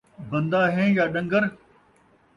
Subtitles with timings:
[0.29, 1.43] بندہ ہیں یا ݙنگر